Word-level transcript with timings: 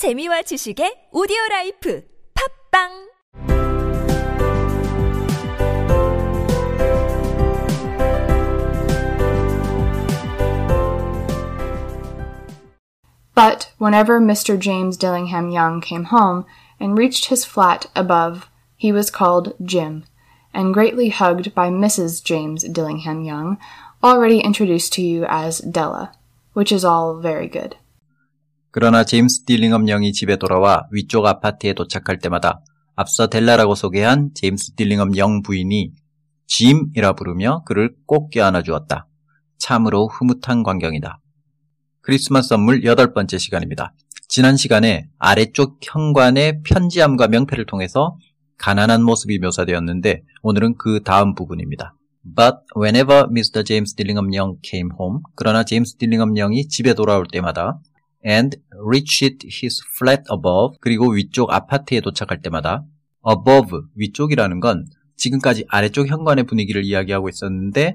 재미와 0.00 0.40
지식의 0.48 1.10
오디오 1.12 1.36
라이프 1.50 2.02
팝빵 2.72 3.10
But 13.34 13.72
whenever 13.76 14.18
Mr. 14.18 14.58
James 14.58 14.96
Dillingham 14.96 15.50
Young 15.50 15.82
came 15.82 16.04
home 16.04 16.46
and 16.80 16.96
reached 16.96 17.26
his 17.26 17.44
flat 17.44 17.84
above, 17.94 18.48
he 18.78 18.90
was 18.90 19.10
called 19.10 19.52
Jim, 19.62 20.04
and 20.54 20.72
greatly 20.72 21.10
hugged 21.10 21.54
by 21.54 21.68
Mrs. 21.68 22.24
James 22.24 22.64
Dillingham 22.64 23.22
Young, 23.22 23.58
already 24.02 24.40
introduced 24.40 24.94
to 24.94 25.02
you 25.02 25.26
as 25.28 25.60
Della, 25.60 26.16
which 26.54 26.72
is 26.72 26.86
all 26.86 27.20
very 27.20 27.48
good. 27.48 27.76
그러나 28.72 29.04
제임스 29.04 29.44
딜링엄 29.46 29.86
영이 29.86 30.12
집에 30.12 30.36
돌아와 30.36 30.86
위쪽 30.92 31.26
아파트에 31.26 31.72
도착할 31.72 32.18
때마다 32.18 32.60
앞서 32.94 33.26
델라라고 33.26 33.74
소개한 33.74 34.30
제임스 34.34 34.74
딜링엄 34.74 35.16
영 35.16 35.42
부인이 35.42 35.92
짐이라 36.46 37.14
부르며 37.14 37.62
그를 37.64 37.94
꼭 38.06 38.30
껴안아 38.30 38.62
주었다. 38.62 39.06
참으로 39.58 40.08
흐뭇한 40.08 40.62
광경이다. 40.62 41.20
크리스마스 42.00 42.48
선물 42.48 42.84
여덟 42.84 43.12
번째 43.12 43.38
시간입니다. 43.38 43.92
지난 44.28 44.56
시간에 44.56 45.08
아래쪽 45.18 45.78
현관의 45.82 46.62
편지함과 46.62 47.28
명패를 47.28 47.66
통해서 47.66 48.16
가난한 48.58 49.02
모습이 49.02 49.38
묘사되었는데 49.38 50.22
오늘은 50.42 50.76
그 50.78 51.02
다음 51.02 51.34
부분입니다. 51.34 51.94
But 52.36 52.58
whenever 52.76 53.26
Mr. 53.30 53.64
James 53.64 53.94
Dillingham 53.94 54.30
Young 54.32 54.58
came 54.62 54.90
home, 54.98 55.20
그러나 55.34 55.64
제임스 55.64 55.96
딜링엄 55.96 56.34
영이 56.34 56.68
집에 56.68 56.94
돌아올 56.94 57.26
때마다 57.32 57.80
and 58.26 58.58
reached 58.86 59.46
his 59.46 59.80
flat 59.96 60.22
above, 60.30 60.76
그리고 60.80 61.10
위쪽 61.10 61.52
아파트에 61.52 62.00
도착할 62.00 62.42
때마다 62.42 62.84
above, 63.28 63.80
위쪽이라는 63.94 64.60
건 64.60 64.86
지금까지 65.16 65.64
아래쪽 65.68 66.08
현관의 66.08 66.44
분위기를 66.44 66.84
이야기하고 66.84 67.28
있었는데 67.28 67.94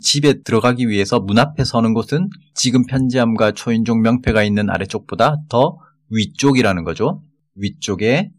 집에 0.00 0.42
들어가기 0.42 0.88
위해서 0.88 1.20
문 1.20 1.38
앞에 1.38 1.64
서는 1.64 1.94
곳은 1.94 2.28
지금 2.54 2.86
편지함과 2.86 3.52
초인종 3.52 4.02
명패가 4.02 4.42
있는 4.42 4.68
아래쪽보다 4.68 5.36
더 5.48 5.78
위쪽이라는 6.10 6.84
거죠. 6.84 7.22
위쪽에 7.54 8.30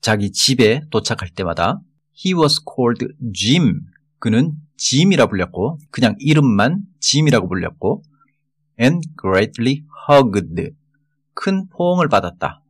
자기 0.00 0.32
집에 0.32 0.80
도착할 0.90 1.28
때마다 1.28 1.80
he 2.24 2.34
was 2.34 2.60
called 2.64 3.06
Jim. 3.34 3.80
그는 4.18 4.52
짐이라 4.76 5.26
불렸고 5.26 5.78
그냥 5.90 6.14
이름만 6.18 6.80
짐이라고 7.00 7.48
불렸고 7.48 8.02
and 8.80 9.06
greatly 9.20 9.82
hugged. 10.08 10.72
큰 11.40 11.68
포옹을 11.70 12.08
받았다. 12.10 12.62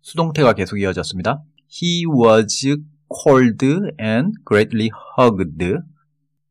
수동태가 0.00 0.54
계속 0.54 0.80
이어졌습니다. 0.80 1.42
He 1.70 2.06
was 2.06 2.64
called 3.12 3.66
and 4.00 4.32
greatly 4.48 4.88
hugged 5.18 5.58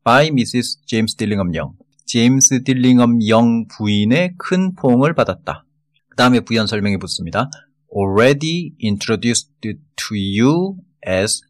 by 0.04 0.28
Mrs. 0.28 0.86
James 0.86 1.16
Dillingham 1.16 1.52
Young. 1.52 1.76
제임스 2.06 2.62
딜링엄 2.62 3.26
영 3.26 3.66
부인의 3.66 4.34
큰 4.38 4.74
포옹을 4.76 5.14
받았다. 5.14 5.64
그 6.10 6.16
다음에 6.16 6.40
부연 6.40 6.68
설명이 6.68 6.98
붙습니다. 6.98 7.50
Already 7.92 8.74
introduced 8.80 9.50
to 9.60 10.16
you 10.16 10.76
as 11.04 11.40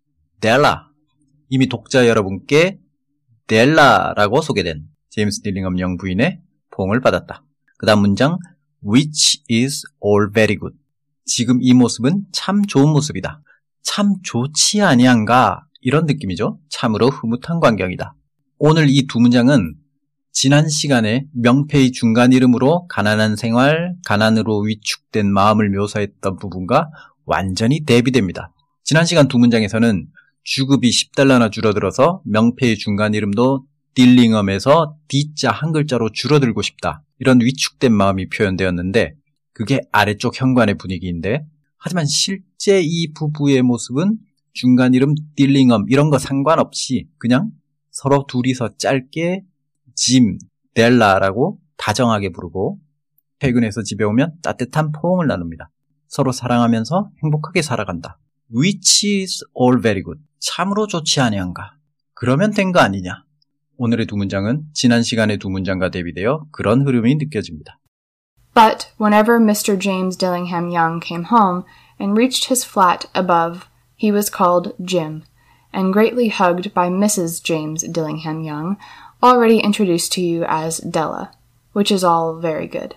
Della. 0.41 0.77
이미 1.50 1.69
독자 1.69 2.08
여러분께 2.08 2.78
델라라고 3.47 4.41
소개된 4.41 4.86
제임스 5.11 5.42
딜링엄 5.42 5.78
영 5.80 5.98
부인의 5.98 6.41
포옹을 6.70 7.00
받았다. 7.02 7.45
그 7.77 7.84
다음 7.84 8.00
문장 8.00 8.39
which 8.84 9.42
is 9.50 9.82
all 10.04 10.28
very 10.32 10.56
good. 10.58 10.77
지금 11.24 11.58
이 11.62 11.72
모습은 11.74 12.27
참 12.32 12.64
좋은 12.66 12.90
모습이다. 12.90 13.40
참 13.82 14.14
좋지 14.22 14.82
아니한가 14.82 15.64
이런 15.80 16.06
느낌이죠. 16.06 16.58
참으로 16.68 17.08
흐뭇한 17.08 17.60
광경이다. 17.60 18.14
오늘 18.58 18.86
이 18.88 19.06
두 19.06 19.20
문장은 19.20 19.74
지난 20.33 20.68
시간에 20.68 21.27
명패의 21.34 21.92
중간 21.92 22.33
이름으로 22.33 22.86
가난한 22.89 23.36
생활, 23.36 23.95
가난으로 24.05 24.61
위축된 24.61 25.33
마음을 25.33 25.70
묘사했던 25.70 26.39
부분과 26.39 26.90
완전히 27.24 27.84
대비됩니다. 27.84 28.52
지난 28.83 29.06
시간 29.06 29.28
두 29.28 29.39
문장에서는 29.39 30.06
주급이 30.42 30.90
10달러나 30.90 31.51
줄어들어서 31.52 32.20
명패의 32.27 32.77
중간 32.78 33.14
이름도 33.14 33.64
딜링엄에서 33.94 34.96
D자 35.08 35.50
한 35.50 35.72
글자로 35.72 36.10
줄어들고 36.12 36.62
싶다. 36.62 37.02
이런 37.18 37.40
위축된 37.40 37.92
마음이 37.92 38.28
표현되었는데 38.28 39.14
그게 39.52 39.80
아래쪽 39.92 40.40
현관의 40.40 40.77
분위기인데 40.78 41.44
하지만 41.78 42.06
실제 42.06 42.80
이 42.83 43.12
부부의 43.12 43.62
모습은 43.62 44.18
중간 44.52 44.94
이름 44.94 45.14
딜링엄 45.36 45.86
이런 45.88 46.10
거 46.10 46.18
상관없이 46.18 47.08
그냥 47.18 47.50
서로 47.90 48.27
둘이서 48.27 48.77
짧게 48.78 49.42
짐, 49.94 50.38
델라라고 50.74 51.58
다정하게 51.77 52.30
부르고 52.33 52.78
퇴근해서 53.38 53.83
집에 53.83 54.04
오면 54.04 54.34
따뜻한 54.42 54.92
포옹을 54.92 55.27
나눕니다. 55.27 55.70
서로 56.08 56.33
사랑하면서 56.33 57.10
행복하게 57.22 57.62
살아간다. 57.62 58.18
Which 58.54 59.20
is 59.20 59.44
all 59.60 59.80
very 59.80 60.02
good. 60.02 60.20
참으로 60.38 60.86
좋지 60.86 61.20
아니한가. 61.20 61.72
그러면 62.14 62.52
된 62.52 62.72
거 62.72 62.80
아니냐. 62.80 63.24
오늘의 63.77 64.08
두 64.08 64.17
문장은 64.17 64.65
지난 64.73 65.02
시간의 65.02 65.37
두 65.37 65.49
문장과 65.49 65.89
대비되어 65.89 66.47
그런 66.52 66.86
흐름이 66.86 67.15
느껴집니다. 67.15 67.80
But 68.53 68.92
whenever 68.99 69.39
Mr. 69.39 69.80
James 69.80 70.17
Dillingham 70.17 70.70
Young 70.70 70.99
came 70.99 71.25
home 71.31 71.64
and 71.97 72.17
reached 72.17 72.49
his 72.49 72.65
flat 72.65 73.05
above, 73.14 73.70
he 73.95 74.11
was 74.11 74.30
called 74.30 74.73
Jim, 74.83 75.23
and 75.71 75.93
greatly 75.93 76.30
hugged 76.30 76.73
by 76.73 76.89
Mrs. 76.89 77.42
James 77.42 77.83
Dillingham 77.83 78.43
Young, 78.43 78.77
already 79.23 79.59
introduced 79.59 80.11
to 80.14 80.21
you 80.21 80.43
as 80.43 80.80
Della, 80.80 81.31
which 81.71 81.92
is 81.92 82.03
all 82.03 82.39
very 82.39 82.67
good. 82.67 82.95